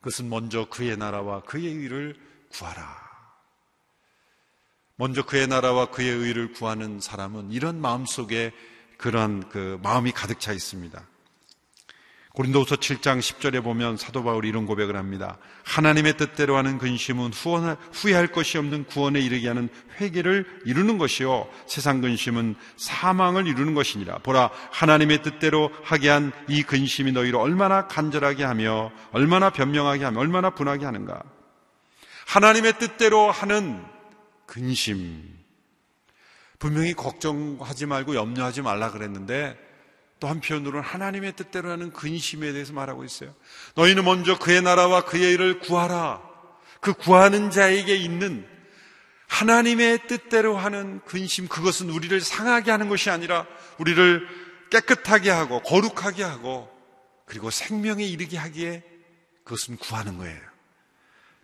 [0.00, 2.18] 그것은 먼저 그의 나라와 그의 일을
[2.50, 3.10] 구하라.
[4.96, 8.52] 먼저 그의 나라와 그의 의를 구하는 사람은 이런 마음 속에
[8.96, 11.02] 그런 그 마음이 가득 차 있습니다.
[12.34, 15.38] 고린도후서 7장 10절에 보면 사도 바울이 이런 고백을 합니다.
[15.64, 19.68] 하나님의 뜻대로 하는 근심은 후원할, 후회할 것이 없는 구원에 이르게 하는
[20.00, 24.18] 회개를 이루는 것이요 세상 근심은 사망을 이루는 것이니라.
[24.18, 30.50] 보라 하나님의 뜻대로 하게 한 이 근심이 너희를 얼마나 간절하게 하며 얼마나 변명하게 하며 얼마나
[30.50, 31.22] 분하게 하는가.
[32.26, 33.82] 하나님의 뜻대로 하는
[34.46, 35.22] 근심.
[36.58, 39.58] 분명히 걱정하지 말고 염려하지 말라 그랬는데
[40.20, 43.34] 또 한편으로는 하나님의 뜻대로 하는 근심에 대해서 말하고 있어요.
[43.74, 46.22] 너희는 먼저 그의 나라와 그의 일을 구하라.
[46.80, 48.46] 그 구하는 자에게 있는
[49.26, 53.46] 하나님의 뜻대로 하는 근심, 그것은 우리를 상하게 하는 것이 아니라
[53.78, 54.26] 우리를
[54.70, 56.68] 깨끗하게 하고 거룩하게 하고
[57.24, 58.82] 그리고 생명에 이르게 하기에
[59.44, 60.40] 그것은 구하는 거예요.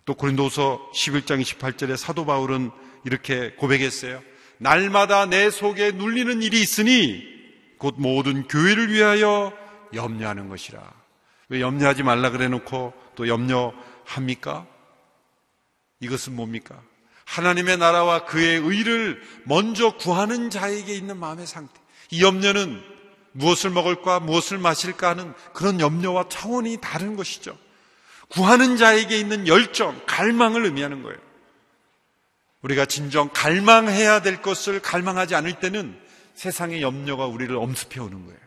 [0.04, 2.70] 또 고린도서 11장 28절에 사도 바울은
[3.04, 4.22] 이렇게 고백했어요.
[4.58, 7.35] 날마다 내 속에 눌리는 일이 있으니
[7.78, 9.52] 곧 모든 교회를 위하여
[9.94, 10.82] 염려하는 것이라.
[11.48, 14.66] 왜 염려하지 말라 그래 놓고 또 염려합니까?
[16.00, 16.80] 이것은 뭡니까?
[17.24, 21.72] 하나님의 나라와 그의 의를 먼저 구하는 자에게 있는 마음의 상태.
[22.10, 22.82] 이 염려는
[23.32, 27.58] 무엇을 먹을까, 무엇을 마실까 하는 그런 염려와 차원이 다른 것이죠.
[28.28, 31.18] 구하는 자에게 있는 열정, 갈망을 의미하는 거예요.
[32.62, 35.98] 우리가 진정 갈망해야 될 것을 갈망하지 않을 때는
[36.36, 38.38] 세상의 염려가 우리를 엄습해 오는 거예요.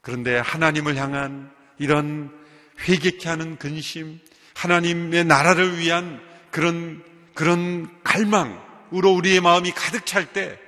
[0.00, 2.36] 그런데 하나님을 향한 이런
[2.80, 4.20] 회개케 하는 근심,
[4.54, 10.58] 하나님의 나라를 위한 그런, 그런 갈망으로 우리의 마음이 가득 찰 때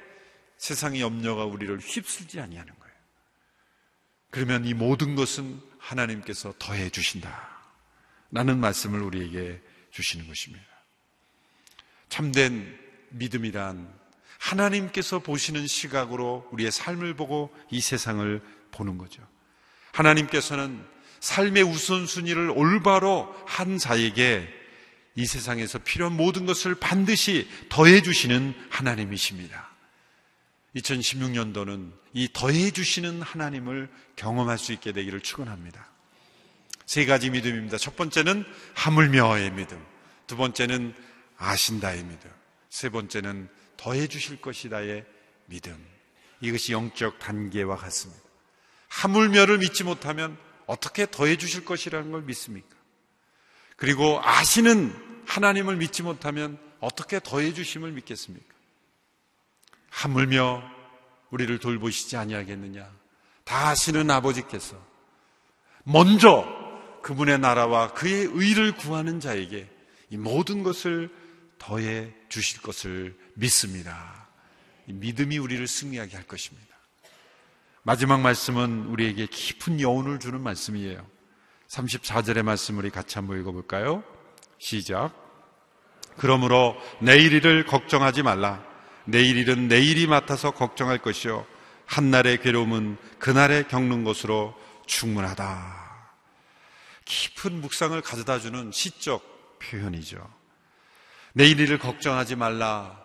[0.56, 2.94] 세상의 염려가 우리를 휩쓸지 아니하는 거예요.
[4.30, 7.48] 그러면 이 모든 것은 하나님께서 더해 주신다.
[8.30, 10.64] 라는 말씀을 우리에게 주시는 것입니다.
[12.08, 13.99] 참된 믿음이란
[14.40, 18.40] 하나님께서 보시는 시각으로 우리의 삶을 보고 이 세상을
[18.72, 19.22] 보는 거죠.
[19.92, 20.83] 하나님께서는
[21.20, 24.48] 삶의 우선순위를 올바로 한 자에게
[25.14, 29.68] 이 세상에서 필요한 모든 것을 반드시 더해주시는 하나님이십니다.
[30.76, 35.87] 2016년도는 이 더해주시는 하나님을 경험할 수 있게 되기를 축원합니다.
[36.87, 37.76] 세 가지 믿음입니다.
[37.76, 39.85] 첫 번째는 하물며의 믿음.
[40.26, 40.94] 두 번째는
[41.37, 42.31] 아신다의 믿음.
[42.70, 43.48] 세 번째는
[43.80, 45.06] 더해 주실 것이다의
[45.46, 45.74] 믿음.
[46.42, 48.20] 이것이 영적 단계와 같습니다.
[48.88, 52.68] 하물며를 믿지 못하면 어떻게 더해 주실 것이라는 걸 믿습니까?
[53.76, 54.94] 그리고 아시는
[55.26, 58.54] 하나님을 믿지 못하면 어떻게 더해 주심을 믿겠습니까?
[59.88, 60.62] 하물며
[61.30, 62.86] 우리를 돌보시지 아니하겠느냐?
[63.44, 64.76] 다 아시는 아버지께서
[65.84, 66.46] 먼저
[67.02, 69.70] 그분의 나라와 그의 의를 구하는 자에게
[70.10, 71.10] 이 모든 것을
[71.60, 74.28] 더해 주실 것을 믿습니다.
[74.86, 76.66] 믿음이 우리를 승리하게 할 것입니다.
[77.82, 81.06] 마지막 말씀은 우리에게 깊은 여운을 주는 말씀이에요.
[81.68, 84.02] 34절의 말씀 우리 같이 한번 읽어볼까요?
[84.58, 85.12] 시작.
[86.16, 88.64] 그러므로 내일 일을 걱정하지 말라.
[89.04, 91.46] 내일 일은 내일이 맡아서 걱정할 것이요.
[91.86, 94.54] 한날의 괴로움은 그날에 겪는 것으로
[94.86, 95.80] 충분하다.
[97.04, 100.39] 깊은 묵상을 가져다 주는 시적 표현이죠.
[101.32, 103.00] 내일 일을 걱정하지 말라.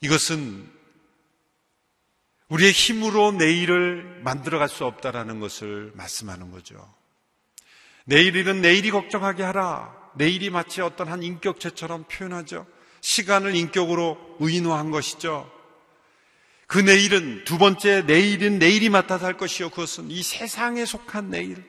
[0.00, 0.68] 이것은
[2.48, 6.92] 우리의 힘으로 내일을 만들어갈 수 없다라는 것을 말씀하는 거죠.
[8.04, 9.94] 내일 일은 내일이 걱정하게 하라.
[10.16, 12.66] 내일이 마치 어떤 한 인격체처럼 표현하죠.
[13.00, 15.50] 시간을 인격으로 의인화한 것이죠.
[16.66, 19.70] 그 내일은 두 번째 내일은 내일이 맡아서 할 것이요.
[19.70, 21.64] 그것은 이 세상에 속한 내일.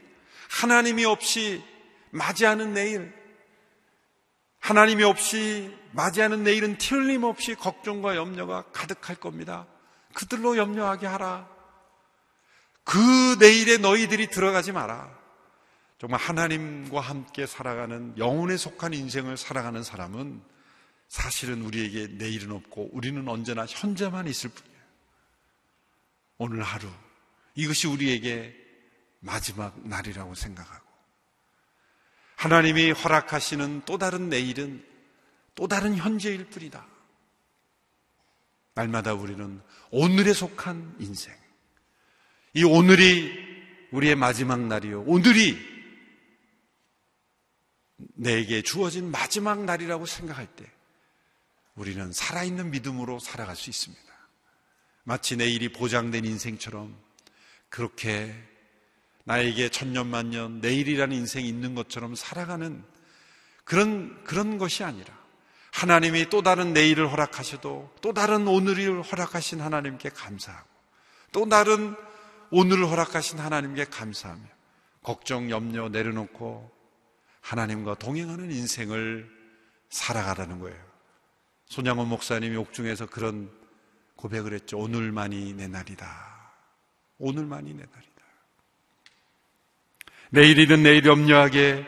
[0.49, 1.63] 하나님이 없이
[2.09, 3.20] 맞이하는 내일.
[4.61, 9.67] 하나님이 없이 맞이하는 내일은 틀림없이 걱정과 염려가 가득할 겁니다.
[10.13, 11.49] 그들로 염려하게 하라.
[12.83, 15.19] 그 내일에 너희들이 들어가지 마라.
[15.99, 20.41] 정말 하나님과 함께 살아가는 영혼에 속한 인생을 살아가는 사람은
[21.07, 24.81] 사실은 우리에게 내일은 없고 우리는 언제나 현재만 있을 뿐이에요.
[26.37, 26.87] 오늘 하루.
[27.55, 28.55] 이것이 우리에게
[29.19, 30.80] 마지막 날이라고 생각하고
[32.41, 34.83] 하나님이 허락하시는 또 다른 내일은
[35.53, 36.87] 또 다른 현재일 뿐이다.
[38.73, 41.35] 날마다 우리는 오늘에 속한 인생.
[42.55, 43.31] 이 오늘이
[43.91, 45.03] 우리의 마지막 날이요.
[45.03, 45.55] 오늘이
[48.15, 50.65] 내게 주어진 마지막 날이라고 생각할 때
[51.75, 54.11] 우리는 살아있는 믿음으로 살아갈 수 있습니다.
[55.03, 56.97] 마치 내일이 보장된 인생처럼
[57.69, 58.33] 그렇게
[59.31, 62.83] 나에게 천년만년 내일이라는 인생이 있는 것처럼 살아가는
[63.63, 65.17] 그런 그런 것이 아니라
[65.71, 70.67] 하나님이 또 다른 내일을 허락하셔도 또 다른 오늘을 허락하신 하나님께 감사하고
[71.31, 71.95] 또 다른
[72.49, 74.43] 오늘을 허락하신 하나님께 감사하며
[75.01, 76.69] 걱정 염려 내려놓고
[77.39, 79.29] 하나님과 동행하는 인생을
[79.89, 80.91] 살아가라는 거예요.
[81.67, 83.49] 손양원 목사님이 옥중에서 그런
[84.17, 84.77] 고백을 했죠.
[84.77, 86.53] 오늘만이 내 날이다.
[87.17, 88.10] 오늘만이 내 날이다.
[90.33, 91.85] 내일이든 내일 염려하게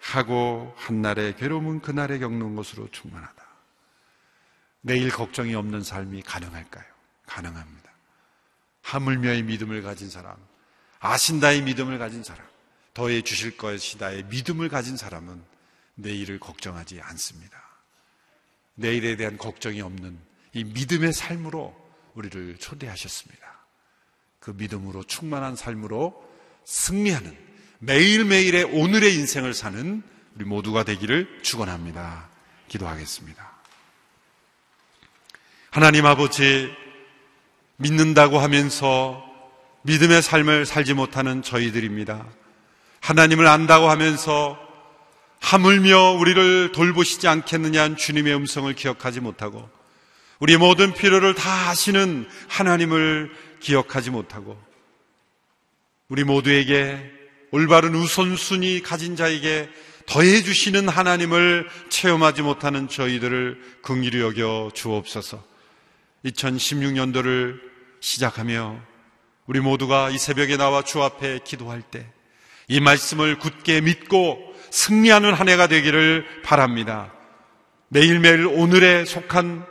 [0.00, 3.48] 하고 한날의 괴로움은 그날에 겪는 것으로 충만하다.
[4.82, 6.84] 내일 걱정이 없는 삶이 가능할까요?
[7.26, 7.90] 가능합니다.
[8.82, 10.36] 하물며의 믿음을 가진 사람,
[11.00, 12.46] 아신다의 믿음을 가진 사람,
[12.92, 15.42] 더해 주실 것이다의 믿음을 가진 사람은
[15.94, 17.58] 내일을 걱정하지 않습니다.
[18.74, 20.18] 내일에 대한 걱정이 없는
[20.52, 21.74] 이 믿음의 삶으로
[22.14, 23.46] 우리를 초대하셨습니다.
[24.40, 26.26] 그 믿음으로 충만한 삶으로
[26.64, 27.47] 승리하는
[27.80, 30.02] 매일매일의 오늘의 인생을 사는
[30.34, 32.28] 우리 모두가 되기를 축원합니다.
[32.68, 33.52] 기도하겠습니다.
[35.70, 36.70] 하나님 아버지
[37.76, 39.24] 믿는다고 하면서
[39.82, 42.26] 믿음의 삶을 살지 못하는 저희들입니다.
[43.00, 44.58] 하나님을 안다고 하면서
[45.40, 49.70] 하물며 우리를 돌보시지 않겠느냐는 주님의 음성을 기억하지 못하고
[50.40, 54.60] 우리 모든 필요를 다 아시는 하나님을 기억하지 못하고
[56.08, 57.17] 우리 모두에게
[57.50, 59.68] 올바른 우선순위 가진 자에게
[60.06, 65.44] 더해 주시는 하나님을 체험하지 못하는 저희들을 긍휼히 여겨 주옵소서.
[66.24, 67.60] 2016년도를
[68.00, 68.80] 시작하며
[69.46, 72.18] 우리 모두가 이 새벽에 나와 주 앞에 기도할 때
[72.68, 74.38] 이 말씀을 굳게 믿고
[74.70, 77.12] 승리하는 한 해가 되기를 바랍니다.
[77.88, 79.64] 매일매일 오늘에 속한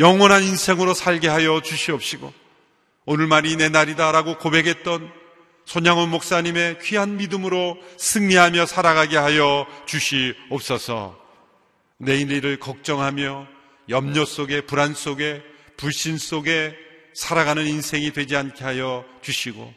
[0.00, 2.34] 영원한 인생으로 살게 하여 주시옵시고
[3.06, 5.12] 오늘만이 내 날이다라고 고백했던
[5.66, 11.20] 손양원 목사님의 귀한 믿음으로 승리하며 살아가게 하여 주시옵소서.
[11.98, 13.48] 내일을 걱정하며
[13.88, 15.42] 염려 속에 불안 속에
[15.76, 16.74] 불신 속에
[17.14, 19.74] 살아가는 인생이 되지 않게 하여 주시고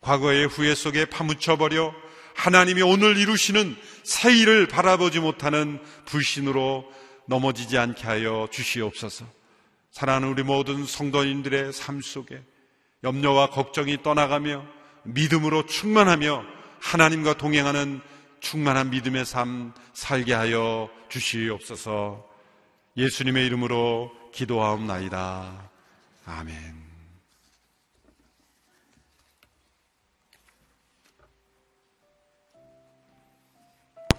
[0.00, 1.94] 과거의 후회 속에 파묻혀 버려
[2.34, 6.84] 하나님이 오늘 이루시는 새 일을 바라보지 못하는 불신으로
[7.26, 9.24] 넘어지지 않게 하여 주시옵소서.
[9.92, 12.40] 사랑하는 우리 모든 성도인들의 삶 속에
[13.04, 16.44] 염려와 걱정이 떠나가며 믿음으로 충만하며
[16.80, 18.00] 하나님과 동행하는
[18.40, 22.28] 충만한 믿음의 삶 살게 하여 주시옵소서
[22.96, 25.70] 예수님의 이름으로 기도하옵나이다.
[26.26, 26.88] 아멘.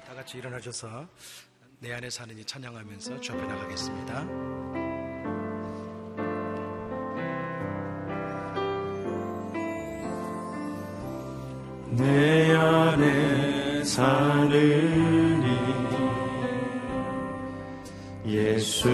[0.05, 1.07] 다 같이 일어나셔서
[1.79, 4.88] 내 안에 사는 이 찬양하면서 주 앞에 나가겠습니다.
[11.99, 14.79] 내 안에 사느니.
[18.25, 18.87] 예수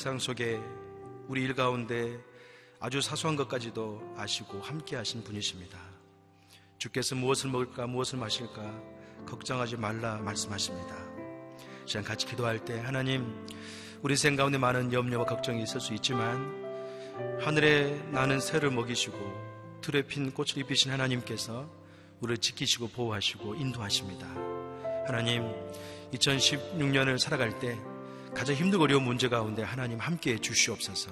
[0.00, 0.58] 일상 속에
[1.28, 2.18] 우리 일 가운데
[2.80, 5.78] 아주 사소한 것까지도 아시고 함께 하신 분이십니다.
[6.78, 8.82] 주께서 무엇을 먹을까 무엇을 마실까
[9.26, 10.96] 걱정하지 말라 말씀하십니다.
[11.84, 13.46] 시간 같이 기도할 때 하나님
[14.00, 16.50] 우리 생 가운데 많은 염려와 걱정이 있을 수 있지만
[17.38, 19.18] 하늘에 나는 새를 먹이시고
[19.82, 21.70] 틀에 핀 꽃을 입히신 하나님께서
[22.22, 24.26] 우리를 지키시고 보호하시고 인도하십니다.
[25.06, 25.44] 하나님
[26.14, 27.78] 2016년을 살아갈 때
[28.34, 31.10] 가장 힘들고 어려운 문제 가운데 하나님 함께 해 주시옵소서.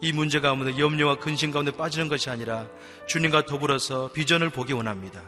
[0.00, 2.66] 이 문제 가운데 염려와 근심 가운데 빠지는 것이 아니라
[3.06, 5.22] 주님과 더불어서 비전을 보기 원합니다.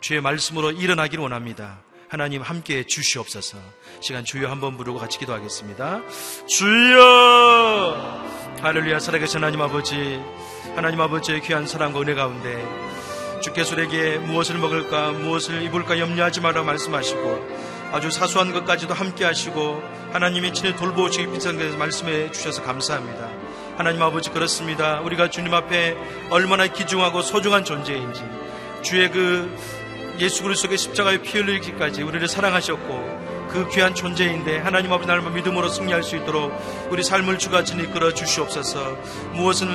[0.00, 1.82] 주의 말씀으로 일어나기를 원합니다.
[2.08, 3.58] 하나님 함께 해 주시옵소서.
[4.00, 6.02] 시간 주여 한번 부르고 같이 기도하겠습니다.
[6.46, 8.24] 주여!
[8.62, 10.20] 할렐루야 살아계신 하나님 아버지,
[10.74, 12.66] 하나님 아버지의 귀한 사랑과 은혜 가운데
[13.42, 19.82] 주께서 우리에게 무엇을 먹을까, 무엇을 입을까 염려하지 말라 말씀하시고 아주 사소한 것까지도 함께 하시고
[20.12, 23.28] 하나님이 친히 돌보시기 것을 말씀해 주셔서 감사합니다.
[23.76, 25.00] 하나님 아버지 그렇습니다.
[25.00, 25.96] 우리가 주님 앞에
[26.30, 28.22] 얼마나 귀중하고 소중한 존재인지
[28.82, 29.56] 주의 그
[30.18, 36.02] 예수 그리스도의 십자가에 피 흘리기까지 우리를 사랑하셨고 그 귀한 존재인데 하나님 아버지 날만 믿음으로 승리할
[36.02, 36.52] 수 있도록
[36.90, 38.96] 우리 삶을 주가진 이끌어 주시옵소서
[39.34, 39.68] 무엇을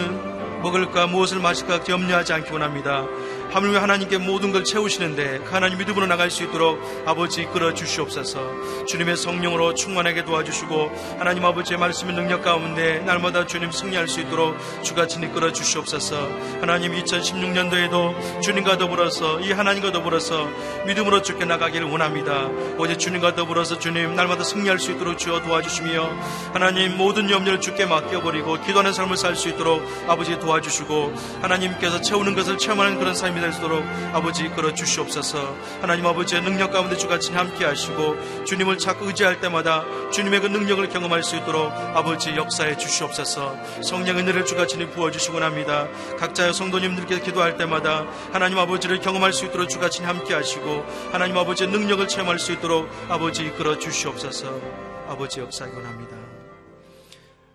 [0.61, 3.05] 먹을까 무엇을 마실까 염려하지 않기 원합니다
[3.51, 8.85] 하물며 하나님께 모든 걸 채우시는데 그 하나님 믿음으로 나갈 수 있도록 아버지 이끌어 주시옵소서.
[8.87, 15.19] 주님의 성령으로 충만하게 도와주시고 하나님 아버지의 말씀의 능력 가운데 날마다 주님 승리할 수 있도록 주같이
[15.19, 16.17] 이끌어 주시옵소서.
[16.61, 20.49] 하나님 2016년도에도 주님과 더불어서 이 하나님과 더불어서
[20.85, 22.49] 믿음으로 죽게 나가기를 원합니다.
[22.77, 26.09] 어제 주님과 더불어서 주님 날마다 승리할 수 있도록 주어 도와주시며
[26.53, 32.57] 하나님 모든 염려를 주께 맡겨버리고 기도하는 삶을 살 수 있도록 아버지 도와주시고 하나님께서 채우는 것을
[32.57, 33.83] 체험하는 그런 삶이 될수 있도록
[34.13, 35.55] 아버지 이끌어 주시옵소서.
[35.81, 41.23] 하나님 아버지의 능력 가운데 주같이 함께 하시고 주님을 자꾸 의지할 때마다 주님의 그 능력을 경험할
[41.23, 43.55] 수 있도록 아버지 역사해 주시옵소서.
[43.83, 45.87] 성령의 은혜를 주같이 부어주시곤 합니다.
[46.17, 52.07] 각자의 성도님들께 기도할 때마다 하나님 아버지를 경험할 수 있도록 주같이 함께 하시고 하나님 아버지의 능력을
[52.07, 54.59] 체험할 수 있도록 아버지 이끌어 주시옵소서.
[55.07, 56.15] 아버지 역사하곤 합니다.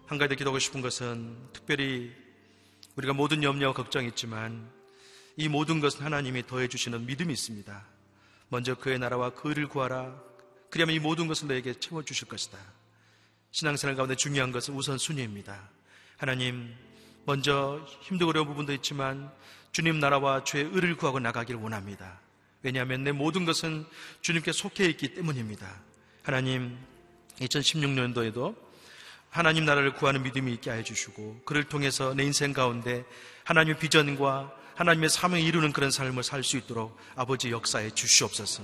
[0.07, 2.11] 한 가지 더 기도하고 싶은 것은 특별히
[2.97, 4.78] 우리가 모든 염려와 걱정이 있지만
[5.41, 7.87] 이 모든 것은 하나님이 더해주시는 믿음이 있습니다.
[8.49, 10.21] 먼저 그의 나라와 그를 구하라.
[10.69, 12.59] 그리하면 이 모든 것을 너에게 채워주실 것이다.
[13.53, 15.71] 신앙생활 가운데 중요한 것은 우선순위입니다.
[16.17, 16.75] 하나님,
[17.25, 19.31] 먼저 힘들고 어려운 부분도 있지만
[19.71, 22.19] 주님 나라와 주의 의를 구하고 나가기를 원합니다.
[22.63, 23.87] 왜냐하면 내 모든 것은
[24.23, 25.73] 주님께 속해 있기 때문입니다.
[26.25, 26.77] 하나님,
[27.39, 28.57] 2016년도에도
[29.31, 33.05] 하나님 나라를 구하는 믿음이 있게 해 주시고 그를 통해서 내 인생 가운데
[33.45, 38.63] 하나님의 비전과 하나님의 사명을 이루는 그런 삶을 살 수 있도록 아버지 역사에 주시옵소서.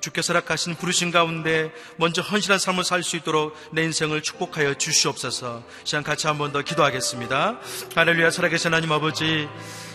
[0.00, 5.62] 주께서 락하신 부르신 가운데 먼저 헌신한 삶을 살 수 있도록 내 인생을 축복하여 주시옵소서.
[5.84, 7.60] 시간 같이 한 번 더 기도하겠습니다.
[7.94, 9.48] 하늘루야 살아계신 하나님 아버지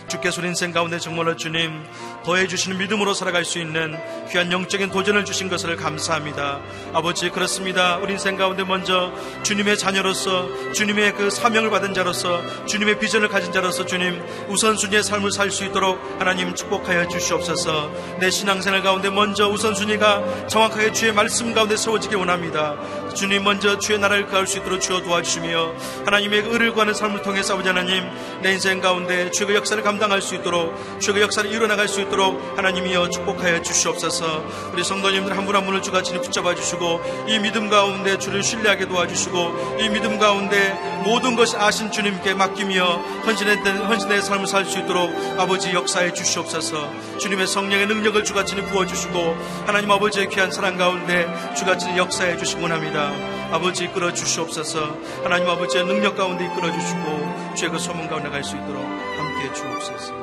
[0.08, 1.84] 주께서 우리 인생 가운데 정말로 주님
[2.24, 3.96] 더해주시는 믿음으로 살아갈 수 있는
[4.30, 6.60] 귀한 영적인 도전을 주신 것을 감사합니다.
[6.92, 7.96] 아버지 그렇습니다.
[7.98, 13.84] 우리 인생 가운데 먼저 주님의 자녀로서 주님의 그 사명을 받은 자로서 주님의 비전을 가진 자로서
[13.84, 17.90] 주님 우선순위의 삶을 살 수 있도록 하나님 축복하여 주시옵소서
[18.20, 22.76] 내 신앙생활 가운데 먼저 우선순위가 정확하게 주의 말씀 가운데 세워지기 원합니다.
[23.14, 27.68] 주님 먼저 주의 나라를 가할 수 있도록 주어 도와주시며 하나님의 의를 구하는 삶을 통해서 아버지
[27.68, 28.04] 하나님
[28.42, 33.10] 내 인생 가운데 주의 역사를 감 감당할 수 있도록 주의 역사를 이뤄나갈 수 있도록 하나님이여
[33.10, 34.44] 축복하여 주시옵소서.
[34.72, 38.86] 우리 성도님들 한 분 한 분을 주가 지니 붙잡아 주시고 이 믿음 가운데 주를 신뢰하게
[38.86, 40.72] 도와주시고 이 믿음 가운데
[41.02, 42.84] 모든 것이 아신 주님께 맡기며
[43.26, 46.90] 헌신의, 헌신의 삶을 살 수 있도록 아버지 역사해 주시옵소서.
[47.18, 49.36] 주님의 성령의 능력을 주가 지니 부어주시고
[49.66, 51.26] 하나님 아버지의 귀한 사랑 가운데
[51.56, 53.10] 주가 지니 역사해 주시곤 합니다.
[53.50, 54.96] 아버지 이끌어 주시옵소서.
[55.24, 59.07] 하나님 아버지의 능력 가운데 이끌어 주시고 주의 그 소문 가운데 갈 수 있도록
[59.48, 60.14] 함께 주옵소서.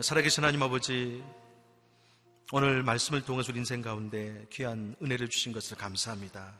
[0.00, 1.22] 살아계신 하나님 아버지,
[2.52, 6.52] 오늘 말씀을 통해서 우리 인생 가운데 귀한 은혜를 주신 것을 감사합니다.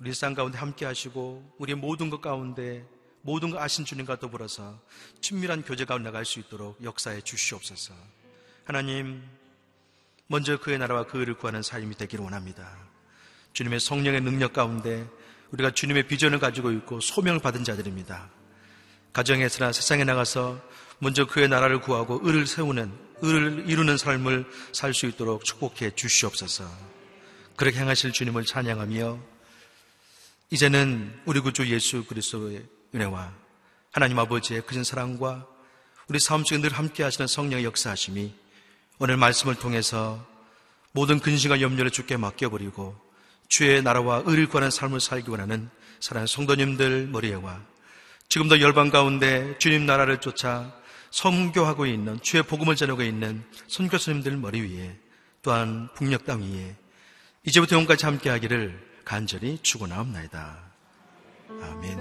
[0.00, 2.84] 우리 일상 가운데 함께 하시고, 우리의 모든 것 가운데
[3.22, 4.80] 모든 것 아신 주님과 더불어서
[5.20, 7.94] 친밀한 교제 가운데 나갈 수 있도록 역사해 주시옵소서.
[8.64, 9.22] 하나님,
[10.26, 12.76] 먼저 그의 나라와 그 의를 구하는 삶이 되기를 원합니다.
[13.52, 15.06] 주님의 성령의 능력 가운데
[15.50, 18.39] 우리가 주님의 비전을 가지고 있고 소명을 받은 자들입니다.
[19.12, 20.60] 가정에서나 세상에 나가서
[20.98, 22.92] 먼저 그의 나라를 구하고 의를 세우는
[23.22, 26.64] 의를 이루는 삶을 살 수 있도록 축복해 주시옵소서.
[27.56, 29.18] 그렇게 행하실 주님을 찬양하며
[30.50, 33.32] 이제는 우리 구주 예수 그리스도의 은혜와
[33.92, 35.46] 하나님 아버지의 크신 사랑과
[36.08, 38.34] 우리 삶 속에 늘 함께 하시는 성령의 역사하심이
[38.98, 40.26] 오늘 말씀을 통해서
[40.92, 42.96] 모든 근심과 염려를 주께 맡겨버리고
[43.48, 47.60] 주의 나라와 의를 구하는 삶을 살기 원하는 사랑하는 성도님들 머리에와
[48.30, 50.72] 지금도 열방 가운데 주님 나라를 쫓아
[51.10, 54.96] 성교하고 있는 주의 복음을 전하고 있는 선교수님들 머리 위에
[55.42, 56.76] 또한 북녘 땅 위에
[57.44, 60.58] 이제부터 영까지 함께 하기를 간절히 축원하옵나이다.
[61.60, 61.98] 아멘.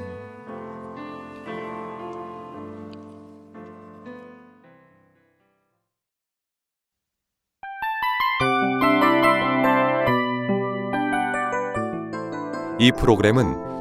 [12.80, 13.79] 이 프로그램은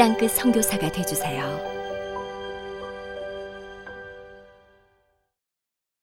[0.00, 1.79] 땅끝 선교사가 되주세요